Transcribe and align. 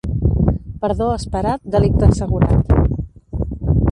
Perdó 0.85 1.09
esperat, 1.17 1.61
delicte 1.77 2.09
assegurat. 2.09 2.75